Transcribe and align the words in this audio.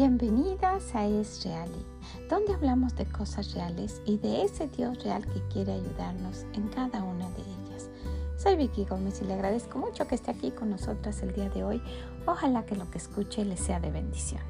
Bienvenidas 0.00 0.94
a 0.94 1.06
Es 1.06 1.44
Reali, 1.44 1.84
donde 2.30 2.54
hablamos 2.54 2.96
de 2.96 3.04
cosas 3.04 3.52
reales 3.52 4.00
y 4.06 4.16
de 4.16 4.44
ese 4.44 4.66
Dios 4.66 5.04
real 5.04 5.26
que 5.26 5.42
quiere 5.52 5.74
ayudarnos 5.74 6.46
en 6.54 6.68
cada 6.68 7.02
una 7.02 7.28
de 7.32 7.42
ellas. 7.42 7.90
Soy 8.38 8.56
Vicky 8.56 8.86
Gómez 8.86 9.20
y 9.20 9.26
le 9.26 9.34
agradezco 9.34 9.78
mucho 9.78 10.08
que 10.08 10.14
esté 10.14 10.30
aquí 10.30 10.52
con 10.52 10.70
nosotras 10.70 11.20
el 11.22 11.34
día 11.34 11.50
de 11.50 11.64
hoy. 11.64 11.82
Ojalá 12.24 12.64
que 12.64 12.76
lo 12.76 12.90
que 12.90 12.96
escuche 12.96 13.44
le 13.44 13.58
sea 13.58 13.78
de 13.78 13.90
bendición. 13.90 14.40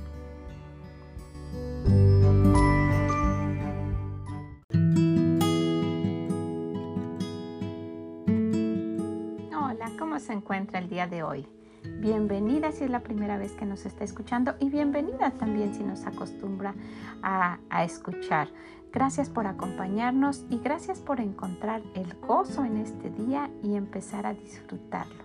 Hola, 9.52 9.90
¿cómo 9.98 10.20
se 10.20 10.32
encuentra 10.32 10.78
el 10.78 10.88
día 10.88 11.08
de 11.08 11.24
hoy? 11.24 11.59
Bienvenida 11.82 12.72
si 12.72 12.84
es 12.84 12.90
la 12.90 13.00
primera 13.00 13.38
vez 13.38 13.52
que 13.52 13.64
nos 13.64 13.86
está 13.86 14.04
escuchando 14.04 14.54
y 14.60 14.68
bienvenida 14.68 15.30
también 15.32 15.74
si 15.74 15.82
nos 15.82 16.06
acostumbra 16.06 16.74
a, 17.22 17.58
escuchar. 17.84 18.48
Gracias 18.92 19.30
por 19.30 19.46
acompañarnos 19.46 20.44
y 20.50 20.58
gracias 20.58 21.00
por 21.00 21.20
encontrar 21.20 21.82
el 21.94 22.14
gozo 22.16 22.64
en 22.64 22.76
este 22.76 23.08
día 23.10 23.50
y 23.62 23.76
empezar 23.76 24.26
a 24.26 24.34
disfrutarlo. 24.34 25.24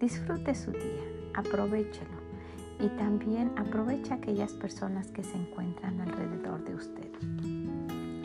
Disfrute 0.00 0.54
su 0.54 0.70
día, 0.70 1.02
aprovechelo 1.34 2.24
y 2.80 2.88
también 2.96 3.52
aprovecha 3.56 4.14
aquellas 4.14 4.52
personas 4.52 5.10
que 5.10 5.22
se 5.22 5.36
encuentran 5.36 6.00
alrededor 6.00 6.64
de 6.64 6.74
usted. 6.74 7.10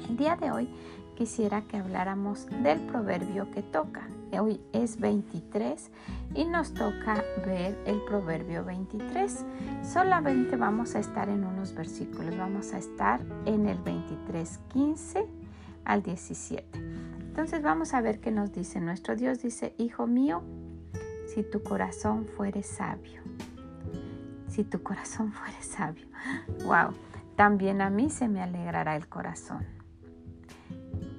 El 0.08 0.16
día 0.16 0.38
de 0.38 0.52
hoy 0.52 0.70
quisiera 1.16 1.62
que 1.64 1.78
habláramos 1.78 2.48
del 2.64 2.80
proverbio 2.80 3.52
que 3.52 3.64
toca. 3.64 4.08
Hoy 4.38 4.62
es 4.74 5.00
23 5.00 5.90
y 6.36 6.46
nos 6.46 6.74
toca 6.74 7.24
ver 7.46 7.78
el 7.86 8.00
proverbio 8.02 8.64
23. 8.64 9.46
Solamente 9.84 10.56
vamos 10.56 10.96
a 10.96 11.00
estar 11.00 11.30
en 11.30 11.44
unos 11.44 11.74
versículos. 11.74 12.38
Vamos 12.38 12.74
a 12.74 12.78
estar 12.78 13.22
en 13.46 13.68
el 13.68 13.80
23, 13.80 14.60
15 14.72 15.28
al 15.84 16.04
17. 16.04 16.80
Entonces 17.20 17.64
vamos 17.64 17.94
a 17.94 18.02
ver 18.02 18.20
qué 18.20 18.32
nos 18.32 18.52
dice. 18.52 18.80
Nuestro 18.80 19.16
Dios 19.16 19.42
dice, 19.42 19.74
Hijo 19.78 20.06
mío, 20.06 20.44
si 21.26 21.42
tu 21.44 21.64
corazón 21.64 22.26
fuere 22.26 22.62
sabio. 22.62 23.22
Si 24.48 24.64
tu 24.64 24.84
corazón 24.84 25.32
fuere 25.34 25.62
sabio. 25.62 26.06
Wow. 26.66 26.94
También 27.36 27.82
a 27.82 27.90
mí 27.90 28.10
se 28.10 28.28
me 28.28 28.42
alegrará 28.42 28.96
el 28.96 29.08
corazón 29.08 29.79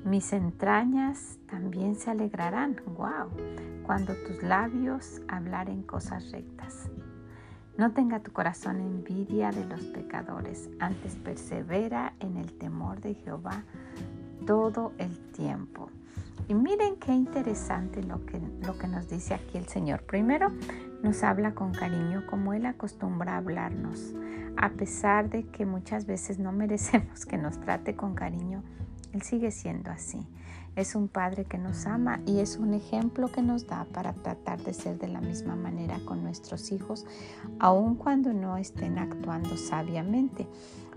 mis 0.05 0.33
entrañas 0.33 1.39
también 1.47 1.95
se 1.95 2.11
alegrarán, 2.11 2.77
wow, 2.97 3.31
cuando 3.83 4.15
tus 4.27 4.43
labios 4.43 5.21
hablaren 5.29 5.83
cosas 5.83 6.31
rectas. 6.31 6.91
No 7.77 7.93
tenga 7.93 8.21
tu 8.21 8.33
corazón 8.33 8.81
envidia 8.81 9.51
de 9.51 9.65
los 9.65 9.83
pecadores, 9.87 10.71
antes 10.81 11.17
persevera 11.17 12.15
en 12.21 12.37
el 12.37 12.53
temor 12.59 13.01
de 13.01 13.15
Jehová 13.15 13.65
todo 14.47 14.93
el 14.99 15.19
tiempo. 15.33 15.91
Y 16.49 16.55
miren 16.55 16.97
qué 16.97 17.13
interesante 17.13 18.03
lo 18.03 18.25
que, 18.27 18.41
lo 18.67 18.77
que 18.77 18.89
nos 18.89 19.09
dice 19.09 19.35
aquí 19.35 19.57
el 19.57 19.67
Señor. 19.67 20.03
Primero, 20.03 20.51
nos 21.03 21.23
habla 21.23 21.55
con 21.55 21.73
cariño 21.73 22.25
como 22.29 22.53
Él 22.55 22.67
acostumbra 22.67 23.35
a 23.35 23.39
hablarnos. 23.39 24.15
A 24.57 24.71
pesar 24.71 25.31
de 25.31 25.45
que 25.45 25.65
muchas 25.65 26.07
veces 26.07 26.39
no 26.39 26.53
merecemos 26.53 27.25
que 27.25 27.39
nos 27.39 27.61
trate 27.61 27.95
con 27.95 28.15
cariño, 28.15 28.63
él 29.13 29.23
sigue 29.23 29.51
siendo 29.51 29.91
así. 29.91 30.19
Es 30.77 30.95
un 30.95 31.09
Padre 31.09 31.45
que 31.45 31.59
nos 31.59 31.87
ama 31.87 32.21
y 32.27 32.39
es 32.39 32.57
un 32.57 32.75
ejemplo 32.75 33.31
que 33.31 33.43
nos 33.43 33.67
da 33.67 33.87
para 33.93 34.13
tratar 34.13 34.63
de 34.63 34.73
ser 34.73 34.99
de 34.99 35.09
la 35.09 35.21
misma 35.21 35.57
manera 35.57 35.99
con 36.05 36.23
nuestros 36.23 36.71
hijos, 36.71 37.07
aun 37.59 37.97
cuando 37.97 38.33
no 38.33 38.57
estén 38.57 38.99
actuando 38.99 39.57
sabiamente. 39.57 40.47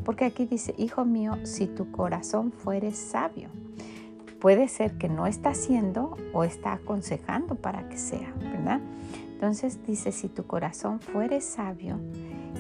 Porque 0.06 0.26
aquí 0.26 0.46
dice, 0.46 0.76
hijo 0.78 1.06
mío, 1.06 1.38
si 1.44 1.66
tu 1.66 1.92
corazón 1.92 2.52
fuere 2.52 2.92
sabio, 2.92 3.50
puede 4.40 4.68
ser 4.68 4.98
que 4.98 5.10
no 5.10 5.26
está 5.26 5.50
haciendo 5.50 6.18
o 6.34 6.44
está 6.44 6.74
aconsejando 6.74 7.56
para 7.56 7.90
que 7.90 7.98
sea, 7.98 8.32
¿verdad? 8.40 8.80
Entonces 9.32 9.84
dice, 9.88 10.12
si 10.12 10.30
tu 10.30 10.46
corazón 10.46 11.00
fuere 11.00 11.42
sabio, 11.42 12.00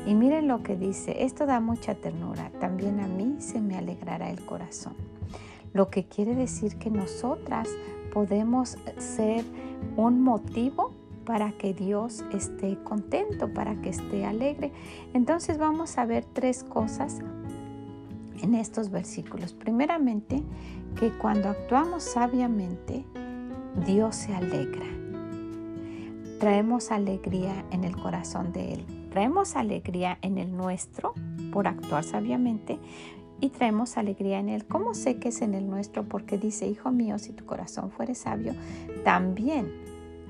y 0.07 0.15
miren 0.15 0.47
lo 0.47 0.63
que 0.63 0.75
dice, 0.75 1.23
esto 1.23 1.45
da 1.45 1.59
mucha 1.59 1.93
ternura, 1.93 2.51
también 2.59 2.99
a 2.99 3.07
mí 3.07 3.35
se 3.37 3.61
me 3.61 3.77
alegrará 3.77 4.31
el 4.31 4.43
corazón 4.43 5.12
lo 5.73 5.89
que 5.89 6.05
quiere 6.05 6.35
decir 6.35 6.77
que 6.77 6.89
nosotras 6.89 7.67
podemos 8.13 8.77
ser 8.97 9.43
un 9.97 10.21
motivo 10.21 10.93
para 11.25 11.51
que 11.53 11.73
Dios 11.73 12.23
esté 12.33 12.77
contento, 12.83 13.53
para 13.53 13.75
que 13.81 13.89
esté 13.89 14.25
alegre. 14.25 14.71
Entonces 15.13 15.57
vamos 15.57 15.97
a 15.97 16.05
ver 16.05 16.25
tres 16.33 16.63
cosas 16.63 17.19
en 18.41 18.55
estos 18.55 18.91
versículos. 18.91 19.53
Primeramente, 19.53 20.43
que 20.99 21.11
cuando 21.11 21.49
actuamos 21.49 22.03
sabiamente, 22.03 23.05
Dios 23.85 24.15
se 24.15 24.35
alegra. 24.35 24.85
Traemos 26.39 26.91
alegría 26.91 27.65
en 27.71 27.83
el 27.85 27.95
corazón 27.95 28.51
de 28.51 28.73
Él. 28.73 28.85
Traemos 29.09 29.55
alegría 29.55 30.17
en 30.21 30.37
el 30.37 30.55
nuestro 30.55 31.13
por 31.51 31.67
actuar 31.67 32.03
sabiamente 32.03 32.79
y 33.43 33.49
traemos 33.49 33.97
alegría 33.97 34.39
en 34.39 34.47
Él. 34.47 34.65
¿Cómo 34.65 34.93
sé 34.93 35.17
que 35.17 35.27
es 35.27 35.41
en 35.41 35.53
el 35.53 35.69
nuestro? 35.69 36.07
Porque 36.07 36.37
dice, 36.37 36.65
Hijo 36.65 36.91
mío, 36.91 37.19
si 37.19 37.33
tu 37.33 37.45
corazón 37.45 37.91
fuere 37.91 38.15
sabio, 38.15 38.53
también, 39.03 39.69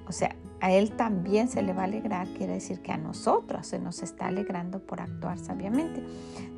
o 0.08 0.12
sea, 0.12 0.36
a 0.62 0.72
Él 0.72 0.94
también 0.94 1.48
se 1.48 1.62
le 1.62 1.74
va 1.74 1.82
a 1.82 1.86
alegrar, 1.86 2.28
quiere 2.30 2.54
decir 2.54 2.82
que 2.82 2.92
a 2.92 2.98
nosotros 2.98 3.68
se 3.68 3.78
nos 3.78 4.02
está 4.02 4.28
alegrando 4.28 4.80
por 4.80 5.00
actuar 5.00 5.38
sabiamente. 5.38 6.04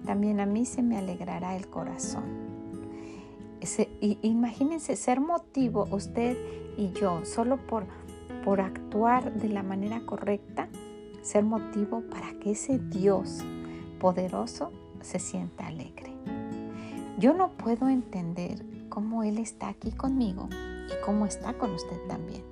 También 0.05 0.39
a 0.39 0.45
mí 0.45 0.65
se 0.65 0.81
me 0.81 0.97
alegrará 0.97 1.57
el 1.57 1.67
corazón. 1.67 2.23
imagínense 4.21 4.95
ser 4.95 5.19
motivo 5.19 5.89
usted 5.91 6.37
y 6.77 6.93
yo 6.93 7.25
solo 7.25 7.57
por, 7.67 7.85
por 8.45 8.61
actuar 8.61 9.33
de 9.33 9.49
la 9.49 9.61
manera 9.61 10.05
correcta, 10.05 10.69
ser 11.21 11.43
motivo 11.43 12.01
para 12.09 12.31
que 12.39 12.51
ese 12.51 12.79
Dios 12.79 13.43
poderoso 13.99 14.71
se 15.01 15.19
sienta 15.19 15.67
alegre. 15.67 16.14
Yo 17.17 17.33
no 17.33 17.51
puedo 17.55 17.87
entender 17.87 18.65
cómo 18.89 19.23
Él 19.23 19.37
está 19.37 19.69
aquí 19.69 19.91
conmigo 19.91 20.49
y 20.51 21.05
cómo 21.05 21.25
está 21.25 21.53
con 21.57 21.71
usted 21.71 21.97
también. 22.09 22.43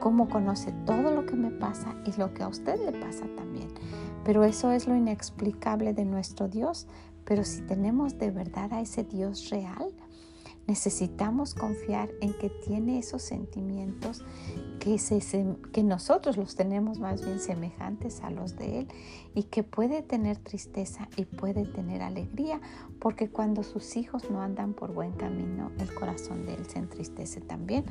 Cómo 0.00 0.28
conoce 0.28 0.72
todo 0.84 1.12
lo 1.12 1.24
que 1.24 1.36
me 1.36 1.52
pasa 1.52 1.94
y 2.04 2.18
lo 2.18 2.34
que 2.34 2.42
a 2.42 2.48
usted 2.48 2.84
le 2.84 2.98
pasa 2.98 3.26
también. 3.36 3.68
Pero 4.24 4.42
eso 4.42 4.72
es 4.72 4.88
lo 4.88 4.96
inexplicable 4.96 5.94
de 5.94 6.04
nuestro 6.04 6.48
Dios. 6.48 6.88
Pero 7.24 7.44
si 7.44 7.62
tenemos 7.62 8.18
de 8.18 8.32
verdad 8.32 8.72
a 8.72 8.80
ese 8.80 9.04
Dios 9.04 9.50
real, 9.50 9.94
necesitamos 10.66 11.54
confiar 11.54 12.10
en 12.20 12.34
que 12.34 12.50
tiene 12.50 12.98
esos 12.98 13.22
sentimientos 13.22 14.24
que, 14.82 15.82
nosotros 15.84 16.36
los 16.36 16.56
tenemos 16.56 16.98
más 16.98 17.24
bien 17.24 17.38
semejantes 17.38 18.20
a 18.22 18.30
los 18.30 18.56
de 18.56 18.80
Él 18.80 18.88
y 19.32 19.44
que 19.44 19.62
puede 19.62 20.02
tener 20.02 20.38
tristeza 20.38 21.08
y 21.16 21.24
puede 21.24 21.66
tener 21.66 22.02
alegría, 22.02 22.60
porque 22.98 23.28
cuando 23.28 23.62
sus 23.62 23.96
hijos 23.96 24.28
no 24.28 24.42
andan 24.42 24.74
por 24.74 24.92
buen 24.92 25.12
camino, 25.12 25.70
el 25.78 25.94
corazón 25.94 26.46
de 26.46 26.54
Él 26.54 26.66
se 26.66 26.80
entristece 26.80 27.40
también. 27.40 27.84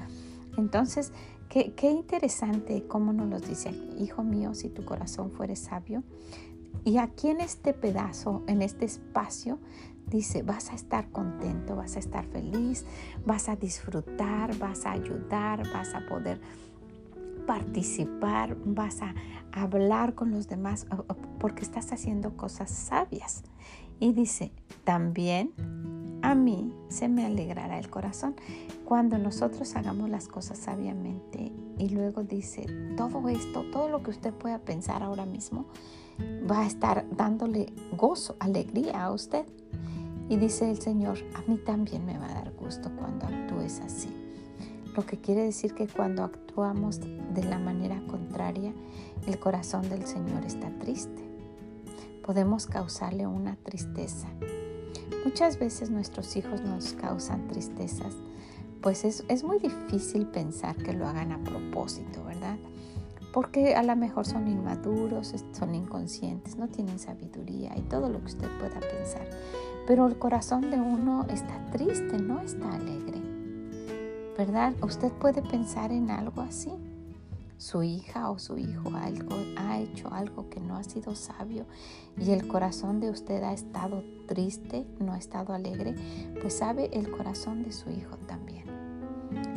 Entonces, 0.57 1.13
qué, 1.47 1.73
qué 1.75 1.89
interesante 1.89 2.85
cómo 2.87 3.13
nos 3.13 3.29
lo 3.29 3.39
dice 3.39 3.71
hijo 3.97 4.23
mío, 4.23 4.53
si 4.53 4.67
tu 4.67 4.83
corazón 4.83 5.31
fuere 5.31 5.55
sabio. 5.55 6.03
Y 6.83 6.97
aquí 6.97 7.29
en 7.29 7.39
este 7.39 7.73
pedazo, 7.73 8.43
en 8.47 8.61
este 8.61 8.85
espacio, 8.85 9.59
dice, 10.07 10.43
vas 10.43 10.71
a 10.71 10.75
estar 10.75 11.09
contento, 11.11 11.77
vas 11.77 11.95
a 11.95 11.99
estar 11.99 12.25
feliz, 12.25 12.85
vas 13.25 13.47
a 13.47 13.55
disfrutar, 13.55 14.57
vas 14.57 14.85
a 14.85 14.91
ayudar, 14.91 15.63
vas 15.71 15.93
a 15.93 16.05
poder 16.07 16.41
participar, 17.45 18.57
vas 18.65 19.01
a 19.01 19.13
hablar 19.51 20.15
con 20.15 20.31
los 20.31 20.47
demás 20.47 20.87
porque 21.39 21.63
estás 21.63 21.91
haciendo 21.91 22.37
cosas 22.37 22.69
sabias. 22.69 23.43
Y 23.99 24.13
dice, 24.13 24.51
también 24.83 25.53
a 26.21 26.35
mí 26.35 26.73
se 26.89 27.07
me 27.07 27.25
alegrará 27.25 27.79
el 27.79 27.89
corazón 27.89 28.35
cuando 28.85 29.17
nosotros 29.17 29.75
hagamos 29.75 30.09
las 30.09 30.27
cosas 30.27 30.57
sabiamente. 30.57 31.51
Y 31.77 31.89
luego 31.89 32.23
dice, 32.23 32.65
todo 32.97 33.27
esto, 33.29 33.63
todo 33.71 33.89
lo 33.89 34.03
que 34.03 34.11
usted 34.11 34.33
pueda 34.33 34.59
pensar 34.59 35.03
ahora 35.03 35.25
mismo, 35.25 35.65
va 36.49 36.61
a 36.61 36.67
estar 36.67 37.05
dándole 37.15 37.73
gozo, 37.97 38.35
alegría 38.39 39.03
a 39.03 39.11
usted. 39.11 39.45
Y 40.29 40.37
dice 40.37 40.69
el 40.69 40.79
Señor, 40.79 41.17
a 41.35 41.49
mí 41.49 41.57
también 41.57 42.05
me 42.05 42.17
va 42.17 42.25
a 42.25 42.33
dar 42.33 42.53
gusto 42.53 42.89
cuando 42.97 43.25
actúes 43.25 43.81
así. 43.81 44.20
Lo 44.95 45.05
que 45.05 45.17
quiere 45.17 45.43
decir 45.43 45.73
que 45.73 45.87
cuando 45.87 46.23
actuamos 46.23 46.99
de 46.99 47.43
la 47.43 47.59
manera 47.59 48.01
contraria, 48.07 48.73
el 49.25 49.39
corazón 49.39 49.89
del 49.89 50.05
Señor 50.05 50.45
está 50.45 50.69
triste. 50.79 51.21
Podemos 52.25 52.67
causarle 52.67 53.27
una 53.27 53.55
tristeza. 53.57 54.27
Muchas 55.23 55.59
veces 55.59 55.89
nuestros 55.89 56.35
hijos 56.35 56.61
nos 56.61 56.93
causan 56.93 57.47
tristezas, 57.47 58.15
pues 58.81 59.05
es, 59.05 59.23
es 59.27 59.43
muy 59.43 59.59
difícil 59.59 60.25
pensar 60.25 60.75
que 60.75 60.93
lo 60.93 61.07
hagan 61.07 61.31
a 61.31 61.43
propósito, 61.43 62.23
¿verdad? 62.23 62.57
porque 63.31 63.75
a 63.75 63.83
lo 63.83 63.95
mejor 63.95 64.25
son 64.25 64.47
inmaduros, 64.47 65.33
son 65.53 65.75
inconscientes, 65.75 66.57
no 66.57 66.67
tienen 66.67 66.99
sabiduría 66.99 67.71
y 67.77 67.81
todo 67.81 68.09
lo 68.09 68.19
que 68.19 68.25
usted 68.25 68.47
pueda 68.59 68.79
pensar. 68.79 69.27
Pero 69.87 70.07
el 70.07 70.17
corazón 70.17 70.69
de 70.69 70.79
uno 70.79 71.25
está 71.29 71.65
triste, 71.71 72.19
no 72.19 72.41
está 72.41 72.73
alegre. 72.73 73.30
¿Verdad? 74.41 74.73
Usted 74.81 75.11
puede 75.11 75.43
pensar 75.43 75.91
en 75.91 76.09
algo 76.09 76.41
así. 76.41 76.71
Su 77.59 77.83
hija 77.83 78.31
o 78.31 78.39
su 78.39 78.57
hijo 78.57 78.89
ha 78.95 79.77
hecho 79.77 80.11
algo 80.11 80.49
que 80.49 80.59
no 80.59 80.77
ha 80.77 80.83
sido 80.83 81.13
sabio 81.13 81.67
y 82.17 82.31
el 82.31 82.47
corazón 82.47 82.99
de 82.99 83.11
usted 83.11 83.43
ha 83.43 83.53
estado 83.53 84.03
triste, 84.27 84.87
no 84.99 85.13
ha 85.13 85.19
estado 85.19 85.53
alegre, 85.53 85.93
pues 86.41 86.57
sabe 86.57 86.89
el 86.91 87.11
corazón 87.11 87.61
de 87.61 87.71
su 87.71 87.91
hijo 87.91 88.17
también. 88.25 88.65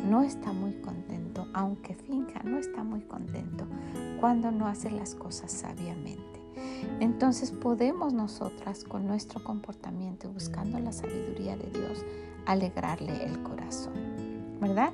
No 0.07 0.21
está 0.21 0.53
muy 0.53 0.73
contento, 0.73 1.47
aunque 1.55 1.95
finja, 1.95 2.43
no 2.43 2.59
está 2.59 2.83
muy 2.83 3.01
contento 3.01 3.65
cuando 4.19 4.51
no 4.51 4.67
hace 4.67 4.91
las 4.91 5.15
cosas 5.15 5.51
sabiamente. 5.51 6.39
Entonces 6.99 7.49
podemos 7.49 8.13
nosotras 8.13 8.83
con 8.83 9.07
nuestro 9.07 9.43
comportamiento, 9.43 10.29
buscando 10.29 10.77
la 10.77 10.91
sabiduría 10.91 11.57
de 11.57 11.71
Dios, 11.71 12.05
alegrarle 12.45 13.25
el 13.25 13.41
corazón. 13.41 14.14
¿Verdad? 14.65 14.93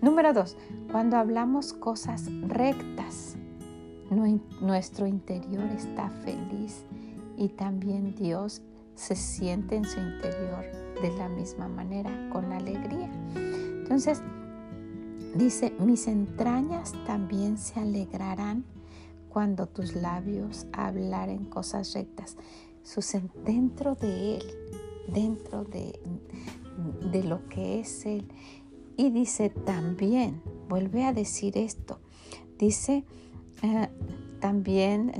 Número 0.00 0.32
dos, 0.32 0.56
cuando 0.92 1.16
hablamos 1.16 1.72
cosas 1.72 2.30
rectas, 2.46 3.34
nuestro 4.60 5.08
interior 5.08 5.64
está 5.76 6.08
feliz 6.24 6.84
y 7.36 7.48
también 7.48 8.14
Dios 8.14 8.62
se 8.94 9.16
siente 9.16 9.74
en 9.74 9.84
su 9.84 9.98
interior 9.98 10.66
de 11.02 11.10
la 11.18 11.28
misma 11.28 11.66
manera, 11.66 12.30
con 12.32 12.52
alegría. 12.52 13.10
Entonces, 13.34 14.22
dice, 15.34 15.74
mis 15.80 16.06
entrañas 16.06 16.94
también 17.04 17.58
se 17.58 17.80
alegrarán 17.80 18.64
cuando 19.28 19.66
tus 19.66 19.96
labios 19.96 20.68
hablaren 20.72 21.44
cosas 21.44 21.92
rectas. 21.92 22.36
dentro 23.44 23.96
de 23.96 24.36
Él, 24.36 24.44
dentro 25.12 25.64
de, 25.64 25.98
de 27.10 27.24
lo 27.24 27.48
que 27.48 27.80
es 27.80 28.06
Él. 28.06 28.28
Y 28.98 29.10
dice 29.10 29.48
también, 29.48 30.42
vuelve 30.68 31.04
a 31.04 31.12
decir 31.12 31.56
esto, 31.56 32.00
dice 32.58 33.04
eh, 33.62 33.88
también, 34.40 35.12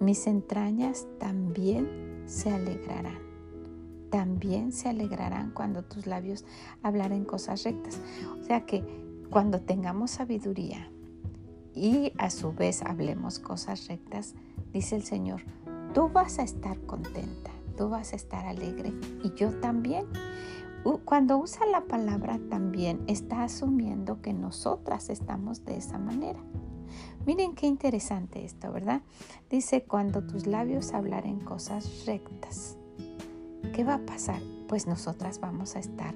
mis 0.00 0.26
entrañas 0.26 1.06
también 1.20 2.24
se 2.26 2.50
alegrarán. 2.50 3.20
También 4.10 4.72
se 4.72 4.88
alegrarán 4.88 5.50
cuando 5.50 5.84
tus 5.84 6.06
labios 6.06 6.46
hablaren 6.82 7.24
cosas 7.24 7.64
rectas. 7.64 8.00
O 8.40 8.42
sea 8.44 8.64
que 8.64 8.82
cuando 9.30 9.60
tengamos 9.60 10.12
sabiduría, 10.12 10.90
y 11.74 12.12
a 12.18 12.30
su 12.30 12.52
vez 12.54 12.82
hablemos 12.82 13.38
cosas 13.38 13.88
rectas, 13.88 14.34
dice 14.72 14.96
el 14.96 15.02
Señor, 15.04 15.42
tú 15.92 16.08
vas 16.08 16.38
a 16.38 16.42
estar 16.42 16.78
contenta, 16.86 17.50
tú 17.76 17.90
vas 17.90 18.14
a 18.14 18.16
estar 18.16 18.46
alegre 18.46 18.92
y 19.22 19.34
yo 19.34 19.50
también. 19.60 20.06
Cuando 21.04 21.38
usa 21.38 21.64
la 21.66 21.82
palabra 21.82 22.40
también 22.50 23.04
está 23.06 23.44
asumiendo 23.44 24.20
que 24.20 24.32
nosotras 24.32 25.10
estamos 25.10 25.64
de 25.64 25.76
esa 25.76 25.98
manera. 25.98 26.40
Miren 27.24 27.54
qué 27.54 27.66
interesante 27.66 28.44
esto, 28.44 28.72
¿verdad? 28.72 29.02
Dice, 29.48 29.84
cuando 29.84 30.24
tus 30.26 30.46
labios 30.46 30.92
hablaren 30.92 31.38
cosas 31.38 32.04
rectas, 32.04 32.76
¿qué 33.72 33.84
va 33.84 33.94
a 33.94 34.06
pasar? 34.06 34.42
Pues 34.66 34.88
nosotras 34.88 35.38
vamos 35.38 35.76
a 35.76 35.78
estar 35.78 36.14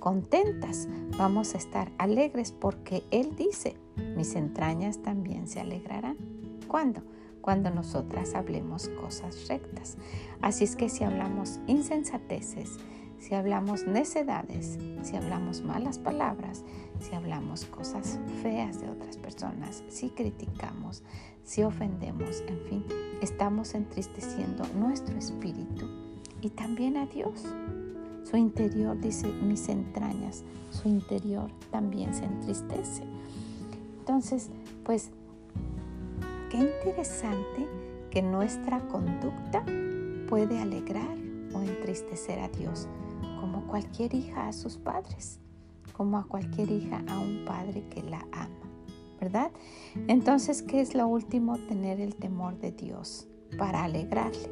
contentas, 0.00 0.88
vamos 1.16 1.54
a 1.54 1.58
estar 1.58 1.92
alegres 1.98 2.50
porque 2.50 3.04
Él 3.12 3.36
dice, 3.36 3.76
mis 4.16 4.34
entrañas 4.34 5.02
también 5.02 5.46
se 5.46 5.60
alegrarán. 5.60 6.16
¿Cuándo? 6.66 7.02
Cuando 7.40 7.70
nosotras 7.70 8.34
hablemos 8.34 8.88
cosas 9.00 9.46
rectas. 9.48 9.96
Así 10.42 10.64
es 10.64 10.74
que 10.74 10.88
si 10.88 11.04
hablamos 11.04 11.60
insensateces, 11.66 12.78
si 13.20 13.34
hablamos 13.34 13.86
necedades, 13.86 14.78
si 15.02 15.16
hablamos 15.16 15.62
malas 15.62 15.98
palabras, 15.98 16.64
si 16.98 17.14
hablamos 17.14 17.66
cosas 17.66 18.18
feas 18.42 18.80
de 18.80 18.90
otras 18.90 19.16
personas, 19.16 19.84
si 19.88 20.10
criticamos, 20.10 21.02
si 21.44 21.62
ofendemos, 21.62 22.42
en 22.48 22.60
fin, 22.68 22.84
estamos 23.20 23.74
entristeciendo 23.74 24.64
nuestro 24.74 25.16
espíritu 25.18 25.86
y 26.40 26.50
también 26.50 26.96
a 26.96 27.06
Dios. 27.06 27.44
Su 28.24 28.36
interior, 28.36 28.98
dice, 29.00 29.28
mis 29.28 29.68
entrañas, 29.68 30.44
su 30.70 30.88
interior 30.88 31.50
también 31.70 32.14
se 32.14 32.24
entristece. 32.24 33.02
Entonces, 33.98 34.50
pues, 34.84 35.10
qué 36.50 36.58
interesante 36.58 37.66
que 38.10 38.22
nuestra 38.22 38.80
conducta 38.88 39.64
puede 40.28 40.60
alegrar 40.60 41.16
o 41.54 41.60
entristecer 41.60 42.38
a 42.38 42.48
Dios, 42.48 42.88
como 43.40 43.66
cualquier 43.66 44.14
hija 44.14 44.48
a 44.48 44.52
sus 44.52 44.76
padres, 44.76 45.40
como 45.94 46.18
a 46.18 46.24
cualquier 46.24 46.70
hija 46.70 47.02
a 47.08 47.18
un 47.18 47.44
padre 47.46 47.84
que 47.88 48.02
la 48.02 48.26
ama, 48.32 48.70
¿verdad? 49.20 49.50
Entonces, 50.06 50.62
¿qué 50.62 50.80
es 50.80 50.94
lo 50.94 51.06
último? 51.06 51.56
Tener 51.56 52.00
el 52.00 52.14
temor 52.14 52.58
de 52.58 52.72
Dios 52.72 53.26
para 53.58 53.84
alegrarle. 53.84 54.50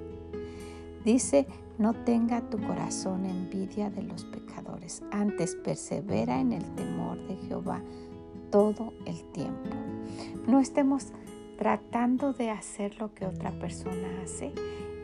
Dice, 1.05 1.47
no 1.79 1.93
tenga 1.93 2.41
tu 2.51 2.59
corazón 2.59 3.25
envidia 3.25 3.91
de 3.91 4.03
los 4.03 4.25
pecadores, 4.25 5.03
antes 5.11 5.55
persevera 5.55 6.41
en 6.41 6.53
el 6.53 6.65
temor 6.75 7.19
de 7.29 7.37
Jehová 7.37 7.83
todo 8.51 8.95
el 9.07 9.23
tiempo. 9.33 9.77
No 10.47 10.61
estemos 10.61 11.09
tratando 11.57 12.33
de 12.33 12.51
hacer 12.51 12.99
lo 12.99 13.13
que 13.15 13.27
otra 13.27 13.51
persona 13.53 14.23
hace 14.23 14.53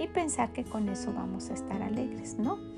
y 0.01 0.07
pensar 0.09 0.53
que 0.53 0.65
con 0.65 0.89
eso 0.89 1.13
vamos 1.13 1.51
a 1.51 1.55
estar 1.55 1.83
alegres, 1.83 2.39
¿no? 2.39 2.74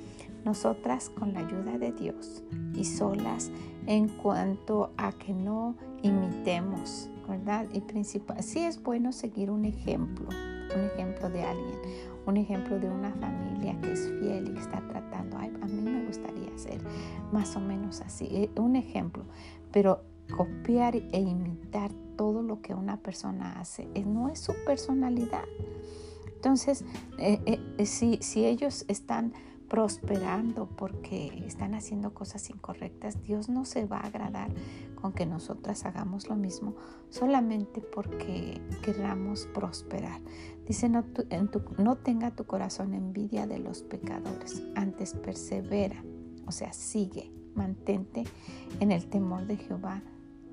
Nosotras 0.46 1.10
con 1.10 1.34
la 1.34 1.40
ayuda 1.40 1.76
de 1.76 1.90
Dios 1.90 2.44
y 2.72 2.84
solas 2.84 3.50
en 3.88 4.06
cuanto 4.06 4.93
a 4.96 5.10
que 5.10 5.34
no 5.34 5.75
imitemos, 6.02 7.10
¿verdad? 7.28 7.66
Y 7.72 7.81
principal, 7.81 8.40
sí 8.44 8.60
es 8.60 8.81
bueno 8.81 9.10
seguir 9.10 9.50
un 9.50 9.64
ejemplo, 9.64 10.28
un 10.72 10.84
ejemplo 10.84 11.28
de 11.31 11.43
alguien, 11.43 11.78
un 12.26 12.37
ejemplo 12.37 12.78
de 12.78 12.88
una 12.88 13.10
familia 13.14 13.76
que 13.81 13.90
es 13.90 14.08
fiel 14.20 14.46
y 14.46 14.52
que 14.52 14.60
está 14.60 14.81
tratando, 14.87 15.37
Ay, 15.37 15.53
a 15.60 15.67
mí 15.67 15.82
me 15.82 16.06
gustaría 16.06 16.56
ser 16.56 16.81
más 17.32 17.56
o 17.56 17.60
menos 17.60 18.00
así, 18.00 18.29
eh, 18.31 18.48
un 18.56 18.76
ejemplo, 18.76 19.24
pero 19.72 20.05
copiar 20.36 20.94
e 20.94 21.19
imitar 21.19 21.91
todo 22.17 22.44
lo 22.44 22.62
que 22.62 22.72
una 22.72 22.98
persona 22.98 23.58
hace 23.58 23.88
eh, 23.94 24.05
no 24.05 24.29
es 24.29 24.38
su 24.38 24.55
personalidad. 24.65 25.43
Entonces, 26.36 26.84
eh, 27.19 27.58
si, 27.84 28.19
si 28.22 28.44
ellos 28.44 28.84
están 28.86 29.32
prosperando 29.69 30.67
porque 30.67 31.43
están 31.46 31.75
haciendo 31.75 32.15
cosas 32.15 32.49
incorrectas, 32.51 33.23
Dios 33.23 33.49
no 33.49 33.65
se 33.65 33.85
va 33.85 33.99
a 33.99 34.06
agradar 34.06 34.51
con 35.01 35.13
que 35.13 35.27
nosotras 35.27 35.85
hagamos 35.85 36.29
lo 36.29 36.37
mismo 36.37 36.75
solamente 37.11 37.81
porque 37.81 38.61
queramos 38.82 39.46
prosperar. 39.55 40.20
Dice, 40.67 40.89
no, 40.89 41.05
no 41.79 41.96
tenga 41.96 42.31
tu 42.31 42.44
corazón 42.44 42.94
envidia 42.94 43.46
de 43.46 43.58
los 43.58 43.82
pecadores, 43.82 44.63
antes 44.75 45.15
persevera, 45.15 46.03
o 46.46 46.53
sea, 46.53 46.73
sigue, 46.73 47.32
mantente 47.55 48.25
en 48.81 48.93
el 48.93 49.06
temor 49.06 49.46
de 49.46 49.56
Jehová 49.56 50.03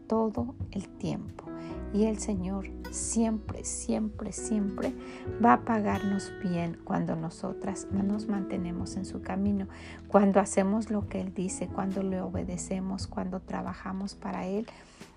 todo 0.07 0.55
el 0.71 0.87
tiempo. 0.87 1.52
Y 1.93 2.05
el 2.05 2.17
Señor 2.17 2.69
siempre, 2.89 3.63
siempre, 3.63 4.31
siempre 4.31 4.93
va 5.43 5.53
a 5.53 5.65
pagarnos 5.65 6.31
bien 6.43 6.77
cuando 6.83 7.15
nosotras 7.15 7.87
nos 7.91 8.27
mantenemos 8.27 8.97
en 8.97 9.05
su 9.05 9.21
camino, 9.21 9.67
cuando 10.07 10.39
hacemos 10.39 10.89
lo 10.89 11.07
que 11.07 11.21
Él 11.21 11.33
dice, 11.35 11.67
cuando 11.67 12.01
le 12.01 12.19
obedecemos, 12.19 13.05
cuando 13.05 13.39
trabajamos 13.41 14.15
para 14.15 14.47
Él. 14.47 14.65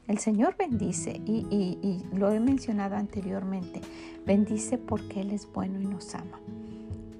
El 0.06 0.18
Señor 0.18 0.54
bendice 0.56 1.20
y, 1.24 2.04
lo 2.12 2.30
he 2.30 2.40
mencionado 2.40 2.96
anteriormente, 2.96 3.80
bendice 4.26 4.76
porque 4.76 5.22
Él 5.22 5.30
es 5.32 5.50
bueno 5.50 5.80
y 5.80 5.86
nos 5.86 6.14
ama. 6.14 6.38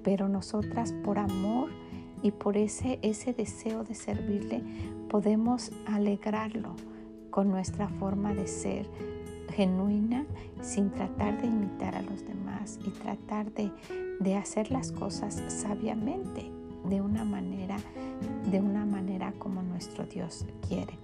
Pero 0.03 0.29
nosotras 0.29 0.93
por 1.03 1.17
amor 1.17 1.69
y 2.21 2.31
por 2.31 2.57
ese 2.57 2.99
deseo 3.01 3.83
de 3.83 3.95
servirle 3.95 4.61
podemos 5.09 5.71
alegrarlo 5.85 6.75
con 7.31 7.49
nuestra 7.49 7.89
forma 7.89 8.33
de 8.33 8.47
ser 8.47 8.87
genuina 9.55 10.25
sin 10.61 10.89
tratar 10.91 11.39
de 11.41 11.47
imitar 11.47 11.95
a 11.95 12.01
los 12.01 12.25
demás 12.25 12.79
y 12.85 12.89
tratar 12.91 13.51
de, 13.53 13.71
de 14.19 14.35
hacer 14.35 14.71
las 14.71 14.91
cosas 14.91 15.41
sabiamente 15.47 16.51
de 16.85 17.01
una 17.01 17.25
manera 17.25 17.77
de 18.49 18.59
una 18.59 18.85
manera 18.85 19.33
como 19.37 19.61
nuestro 19.61 20.05
Dios 20.05 20.45
quiere. 20.67 20.97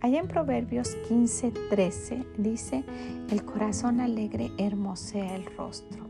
Allá 0.00 0.20
en 0.20 0.28
Proverbios 0.28 0.96
15, 1.08 1.52
13 1.70 2.26
dice, 2.38 2.84
el 3.30 3.44
corazón 3.44 4.00
alegre 4.00 4.50
hermosea 4.58 5.36
el 5.36 5.46
rostro, 5.56 6.04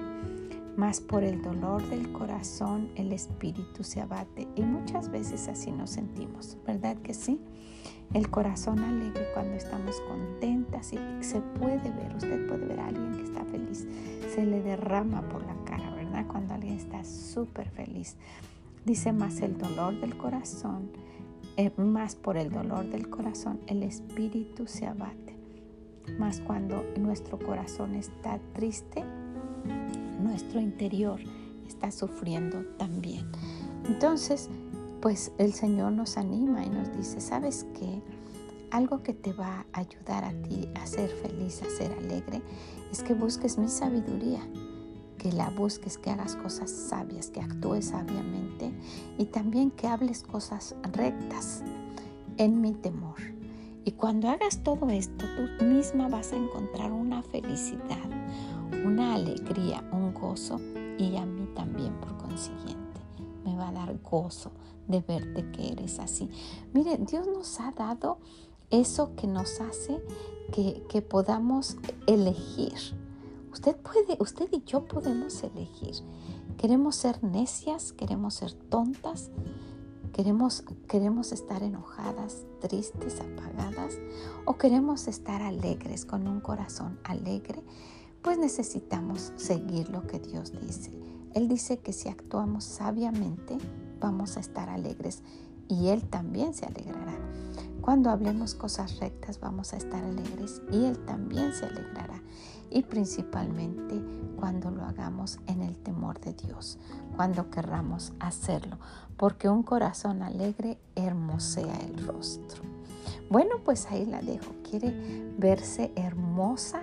Mas 0.76 1.00
por 1.00 1.24
el 1.24 1.40
dolor 1.40 1.82
del 1.88 2.12
corazón 2.12 2.90
el 2.96 3.12
espíritu 3.12 3.82
se 3.82 4.02
abate 4.02 4.46
y 4.54 4.62
muchas 4.62 5.10
veces 5.10 5.48
así 5.48 5.72
nos 5.72 5.90
sentimos, 5.90 6.58
¿verdad 6.66 6.96
que 6.98 7.14
sí? 7.14 7.40
El 8.12 8.30
corazón 8.30 8.80
alegre 8.80 9.26
cuando 9.32 9.54
estamos 9.56 10.00
contentas 10.02 10.92
y 10.92 10.98
se 11.20 11.40
puede 11.40 11.90
ver, 11.90 12.14
usted 12.14 12.46
puede 12.46 12.66
ver 12.66 12.80
a 12.80 12.88
alguien 12.88 13.12
que 13.12 13.22
está 13.22 13.44
feliz, 13.46 13.86
se 14.34 14.44
le 14.44 14.62
derrama 14.62 15.22
por 15.22 15.44
la 15.46 15.56
cara, 15.64 15.94
¿verdad? 15.94 16.26
Cuando 16.26 16.54
alguien 16.54 16.74
está 16.74 17.04
súper 17.04 17.70
feliz. 17.70 18.16
Dice 18.84 19.12
más 19.12 19.40
el 19.40 19.58
dolor 19.58 19.98
del 20.00 20.16
corazón, 20.16 20.90
eh, 21.56 21.72
más 21.78 22.14
por 22.14 22.36
el 22.36 22.50
dolor 22.50 22.84
del 22.90 23.08
corazón 23.08 23.60
el 23.66 23.82
espíritu 23.82 24.66
se 24.66 24.86
abate. 24.86 25.34
Más 26.18 26.40
cuando 26.40 26.84
nuestro 26.96 27.38
corazón 27.38 27.94
está 27.94 28.38
triste, 28.52 29.02
nuestro 30.20 30.60
interior 30.60 31.20
está 31.66 31.90
sufriendo 31.90 32.64
también. 32.78 33.26
Entonces, 33.86 34.48
pues 35.00 35.32
el 35.38 35.52
Señor 35.52 35.92
nos 35.92 36.16
anima 36.16 36.64
y 36.64 36.68
nos 36.68 36.96
dice, 36.96 37.20
¿sabes 37.20 37.66
qué? 37.78 38.02
Algo 38.70 39.02
que 39.02 39.14
te 39.14 39.32
va 39.32 39.66
a 39.72 39.80
ayudar 39.80 40.24
a 40.24 40.32
ti 40.42 40.68
a 40.74 40.86
ser 40.86 41.08
feliz, 41.08 41.62
a 41.62 41.70
ser 41.70 41.92
alegre, 41.92 42.42
es 42.90 43.02
que 43.02 43.14
busques 43.14 43.58
mi 43.58 43.68
sabiduría, 43.68 44.40
que 45.18 45.32
la 45.32 45.50
busques, 45.50 45.98
que 45.98 46.10
hagas 46.10 46.36
cosas 46.36 46.70
sabias, 46.70 47.30
que 47.30 47.40
actúes 47.40 47.86
sabiamente 47.86 48.72
y 49.18 49.26
también 49.26 49.70
que 49.70 49.86
hables 49.86 50.22
cosas 50.22 50.74
rectas 50.92 51.62
en 52.38 52.60
mi 52.60 52.72
temor. 52.72 53.16
Y 53.84 53.92
cuando 53.92 54.28
hagas 54.28 54.64
todo 54.64 54.88
esto, 54.90 55.24
tú 55.36 55.64
misma 55.64 56.08
vas 56.08 56.32
a 56.32 56.36
encontrar 56.36 56.90
una 56.90 57.22
felicidad, 57.22 58.10
una 58.86 59.14
alegría, 59.14 59.82
un 59.92 60.14
gozo 60.14 60.60
y 60.96 61.16
a 61.16 61.26
mí 61.26 61.48
también 61.56 61.92
por 61.94 62.16
consiguiente. 62.16 63.00
Me 63.44 63.56
va 63.56 63.68
a 63.68 63.72
dar 63.72 63.98
gozo 64.00 64.52
de 64.86 65.00
verte 65.00 65.50
que 65.50 65.72
eres 65.72 65.98
así. 65.98 66.30
Mire, 66.72 66.96
Dios 66.98 67.26
nos 67.26 67.58
ha 67.58 67.72
dado 67.72 68.18
eso 68.70 69.14
que 69.16 69.26
nos 69.26 69.60
hace 69.60 70.00
que, 70.52 70.84
que 70.88 71.02
podamos 71.02 71.76
elegir. 72.06 72.74
Usted 73.52 73.76
puede, 73.76 74.16
usted 74.20 74.48
y 74.52 74.62
yo 74.64 74.84
podemos 74.84 75.42
elegir. 75.42 75.96
Queremos 76.56 76.94
ser 76.94 77.22
necias, 77.24 77.92
queremos 77.92 78.34
ser 78.34 78.52
tontas, 78.52 79.30
queremos, 80.12 80.62
queremos 80.86 81.32
estar 81.32 81.62
enojadas, 81.62 82.44
tristes, 82.60 83.20
apagadas, 83.20 83.98
o 84.44 84.56
queremos 84.56 85.08
estar 85.08 85.42
alegres, 85.42 86.04
con 86.04 86.28
un 86.28 86.40
corazón 86.40 87.00
alegre 87.02 87.62
pues 88.22 88.38
necesitamos 88.38 89.32
seguir 89.36 89.88
lo 89.90 90.06
que 90.06 90.18
Dios 90.18 90.52
dice. 90.60 90.90
Él 91.34 91.48
dice 91.48 91.78
que 91.78 91.92
si 91.92 92.08
actuamos 92.08 92.64
sabiamente, 92.64 93.58
vamos 94.00 94.36
a 94.36 94.40
estar 94.40 94.68
alegres 94.68 95.22
y 95.68 95.88
Él 95.88 96.02
también 96.04 96.54
se 96.54 96.66
alegrará. 96.66 97.14
Cuando 97.80 98.10
hablemos 98.10 98.54
cosas 98.54 98.98
rectas, 98.98 99.38
vamos 99.38 99.72
a 99.72 99.76
estar 99.76 100.02
alegres 100.02 100.60
y 100.72 100.84
Él 100.84 100.98
también 101.04 101.52
se 101.52 101.66
alegrará. 101.66 102.20
Y 102.70 102.82
principalmente 102.82 104.02
cuando 104.36 104.70
lo 104.70 104.84
hagamos 104.84 105.38
en 105.46 105.62
el 105.62 105.76
temor 105.76 106.20
de 106.20 106.32
Dios, 106.32 106.78
cuando 107.14 107.50
querramos 107.50 108.12
hacerlo, 108.18 108.78
porque 109.16 109.48
un 109.48 109.62
corazón 109.62 110.22
alegre 110.22 110.78
hermosea 110.94 111.76
el 111.76 112.06
rostro. 112.06 112.62
Bueno, 113.30 113.56
pues 113.64 113.86
ahí 113.86 114.04
la 114.04 114.20
dejo. 114.20 114.54
¿Quiere 114.68 114.92
verse 115.38 115.92
hermosa 115.96 116.82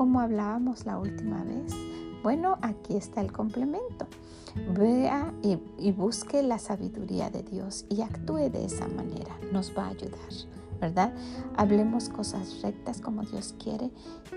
como 0.00 0.20
hablábamos 0.20 0.86
la 0.86 0.98
última 0.98 1.44
vez? 1.44 1.74
Bueno, 2.22 2.56
aquí 2.62 2.96
está 2.96 3.20
el 3.20 3.32
complemento. 3.32 4.06
Vea 4.74 5.30
y, 5.42 5.92
busque 5.92 6.42
la 6.42 6.58
sabiduría 6.58 7.28
de 7.28 7.42
Dios 7.42 7.84
y 7.90 8.00
actúe 8.00 8.48
de 8.48 8.64
esa 8.64 8.88
manera. 8.88 9.36
Nos 9.52 9.76
va 9.76 9.84
a 9.84 9.88
ayudar, 9.90 10.32
¿verdad? 10.80 11.12
Hablemos 11.56 12.08
cosas 12.08 12.62
rectas 12.62 13.00
como 13.00 13.22
Dios 13.22 13.54
quiere 13.62 13.90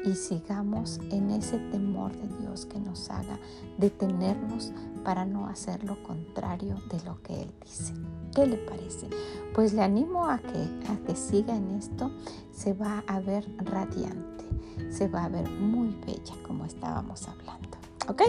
y 0.06 0.14
sigamos 0.14 1.00
en 1.10 1.32
ese 1.32 1.58
temor 1.58 2.12
de 2.12 2.38
Dios 2.40 2.66
que 2.66 2.80
nos 2.80 3.10
haga 3.10 3.40
detenernos 3.78 4.74
para 5.04 5.26
no 5.26 5.48
hacer 5.48 5.84
lo 5.84 6.02
contrario 6.04 6.76
de 6.90 7.04
lo 7.06 7.22
que 7.22 7.44
Él 7.44 7.52
dice. 7.64 7.94
¿Qué 8.34 8.46
le 8.46 8.58
parece? 8.58 9.08
Pues 9.54 9.74
le 9.74 9.82
animo 9.82 10.26
a 10.26 10.40
que, 10.40 10.70
que 11.06 11.16
siga 11.16 11.56
en 11.56 11.72
esto. 11.72 12.12
Se 12.52 12.74
va 12.74 13.04
a 13.08 13.20
ver 13.20 13.46
radiante, 13.58 14.46
se 14.90 15.08
va 15.08 15.26
a 15.26 15.30
ver 15.30 15.50
muy 15.50 15.90
bella 16.06 16.36
como 16.46 16.66
estábamos 16.66 17.28
hablando. 17.28 17.78
¿Ok? 18.08 18.22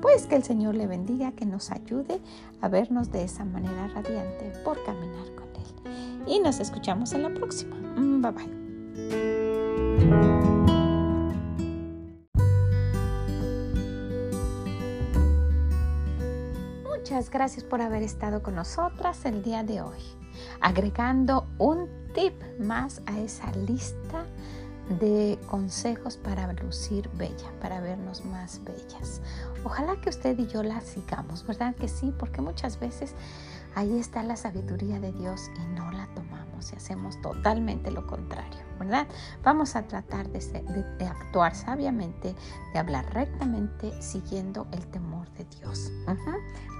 Pues 0.00 0.26
que 0.26 0.36
el 0.36 0.44
Señor 0.44 0.76
le 0.76 0.86
bendiga, 0.86 1.32
que 1.32 1.46
nos 1.46 1.70
ayude 1.70 2.20
a 2.60 2.68
vernos 2.68 3.10
de 3.10 3.24
esa 3.24 3.44
manera 3.44 3.88
radiante 3.88 4.52
por 4.64 4.82
caminar. 4.84 5.35
Y 6.26 6.40
nos 6.40 6.60
escuchamos 6.60 7.12
en 7.12 7.22
la 7.22 7.30
próxima. 7.30 7.76
Mm, 7.76 8.22
bye 8.22 8.32
bye. 8.32 8.66
Muchas 16.84 17.30
gracias 17.30 17.64
por 17.64 17.80
haber 17.80 18.02
estado 18.02 18.42
con 18.42 18.56
nosotras 18.56 19.24
el 19.24 19.42
día 19.42 19.62
de 19.62 19.80
hoy, 19.80 20.00
agregando 20.60 21.46
un 21.58 21.88
tip 22.12 22.34
más 22.58 23.00
a 23.06 23.18
esa 23.20 23.52
lista 23.52 24.26
de 25.00 25.38
consejos 25.46 26.16
para 26.16 26.52
lucir 26.54 27.08
bella, 27.14 27.52
para 27.60 27.80
vernos 27.80 28.24
más 28.24 28.60
bellas. 28.64 29.20
Ojalá 29.64 30.00
que 30.00 30.08
usted 30.08 30.38
y 30.38 30.46
yo 30.46 30.62
la 30.62 30.80
sigamos, 30.80 31.46
¿verdad 31.46 31.74
que 31.74 31.88
sí? 31.88 32.12
Porque 32.18 32.40
muchas 32.40 32.78
veces 32.78 33.14
ahí 33.74 33.98
está 33.98 34.22
la 34.22 34.36
sabiduría 34.36 35.00
de 35.00 35.12
Dios 35.12 35.50
y 35.56 35.74
no 35.74 35.90
la 36.56 36.62
tomamos 36.62 36.72
y 36.72 36.76
hacemos 36.76 37.20
totalmente 37.20 37.90
lo 37.90 38.06
contrario, 38.06 38.58
¿verdad? 38.78 39.06
Vamos 39.42 39.76
a 39.76 39.82
tratar 39.82 40.28
de, 40.28 41.06
actuar 41.06 41.54
sabiamente, 41.54 42.34
de 42.72 42.78
hablar 42.78 43.04
rectamente, 43.12 43.92
siguiendo 44.00 44.66
el 44.72 44.86
temor 44.86 45.30
de 45.32 45.44
Dios, 45.44 45.92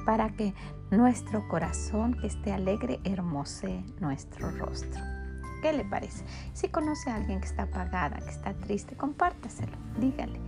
para 0.05 0.31
que 0.31 0.55
nuestro 0.91 1.47
corazón 1.49 2.15
que 2.15 2.29
esté 2.29 2.53
alegre 2.53 3.01
hermose 3.05 3.85
nuestro 4.01 4.51
rostro. 4.51 5.01
¿Qué 5.63 5.73
le 5.73 5.85
parece? 5.85 6.25
Si 6.53 6.69
conoce 6.69 7.11
a 7.11 7.17
alguien 7.17 7.41
que 7.41 7.47
está 7.47 7.63
apagada, 7.63 8.19
que 8.19 8.31
está 8.31 8.55
triste, 8.55 8.97
compártaselo, 8.97 9.77
dígale. 9.99 10.41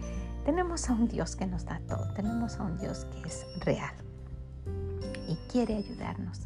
Tenemos 0.45 0.89
a 0.89 0.93
un 0.93 1.09
Dios 1.09 1.35
que 1.37 1.47
nos 1.47 1.65
da 1.65 1.81
todo, 1.89 2.13
tenemos 2.15 2.59
a 2.59 2.65
un 2.65 2.79
Dios 2.79 3.05
que 3.07 3.29
es 3.29 3.47
real 3.65 3.95
y 5.29 5.37
quiere 5.51 5.77
ayudarnos 5.77 6.41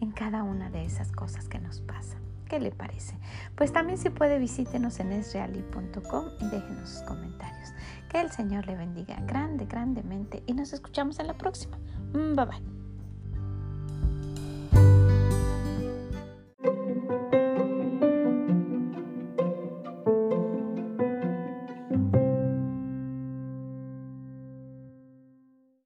en 0.00 0.12
cada 0.12 0.42
una 0.42 0.70
de 0.70 0.84
esas 0.84 1.12
cosas 1.12 1.48
que 1.48 1.58
nos 1.58 1.80
pasan. 1.80 2.20
¿Qué 2.48 2.60
le 2.60 2.70
parece? 2.70 3.16
Pues 3.54 3.72
también 3.72 3.98
si 3.98 4.10
puede 4.10 4.38
visítenos 4.38 5.00
en 5.00 5.12
esreali.com 5.12 6.26
y 6.40 6.48
déjenos 6.48 6.88
sus 6.90 7.02
comentarios. 7.02 7.72
Que 8.10 8.20
el 8.20 8.30
Señor 8.30 8.66
le 8.66 8.76
bendiga 8.76 9.16
grande, 9.26 9.66
grandemente 9.66 10.42
y 10.46 10.52
nos 10.52 10.72
escuchamos 10.72 11.18
en 11.18 11.26
la 11.26 11.34
próxima. 11.34 11.78
Mm, 12.12 12.36
bye 12.36 12.44
bye. 12.44 12.73